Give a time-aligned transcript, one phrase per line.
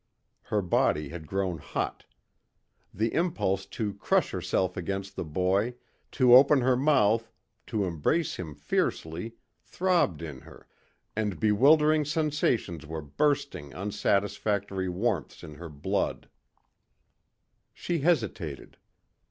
[0.45, 2.05] Her body had grown hot.
[2.91, 5.75] The impulse to crush herself against the boy,
[6.13, 7.31] to open her mouth,
[7.67, 10.65] to embrace him fiercely, throbbed in her,
[11.15, 16.27] and bewildering sensations were bursting unsatisfactory warmths in her blood.
[17.71, 18.77] She hesitated.